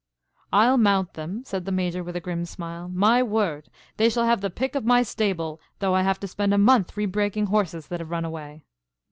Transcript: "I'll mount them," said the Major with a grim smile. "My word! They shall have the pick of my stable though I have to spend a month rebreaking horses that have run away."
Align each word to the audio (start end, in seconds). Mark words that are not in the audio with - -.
"I'll 0.51 0.79
mount 0.79 1.13
them," 1.13 1.43
said 1.45 1.65
the 1.65 1.71
Major 1.71 2.03
with 2.03 2.15
a 2.15 2.19
grim 2.19 2.43
smile. 2.45 2.89
"My 2.89 3.21
word! 3.21 3.69
They 3.97 4.09
shall 4.09 4.25
have 4.25 4.41
the 4.41 4.49
pick 4.49 4.73
of 4.73 4.83
my 4.83 5.03
stable 5.03 5.61
though 5.77 5.93
I 5.93 6.01
have 6.01 6.19
to 6.21 6.27
spend 6.27 6.55
a 6.55 6.57
month 6.57 6.97
rebreaking 6.97 7.49
horses 7.49 7.85
that 7.89 7.99
have 7.99 8.09
run 8.09 8.25
away." 8.25 8.63